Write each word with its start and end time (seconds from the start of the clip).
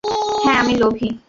হ্যাঁ, 0.03 0.57
আমি 0.59 0.73
লোভী। 0.77 1.11